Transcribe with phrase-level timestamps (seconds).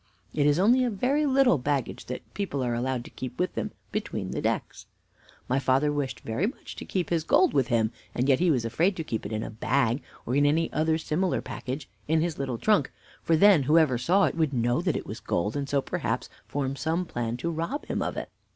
[0.33, 3.53] It is only a very little baggage that the people are allowed to keep with
[3.53, 4.87] them between the decks.
[5.47, 8.65] My father wished very much to keep his gold with him, and yet he was
[8.65, 12.39] afraid to keep it in a bag, or in any other similar package, in his
[12.39, 12.91] little trunk,
[13.21, 16.75] for then whoever saw it would know that it was gold, and so perhaps form
[16.75, 18.27] some plan to rob him of it.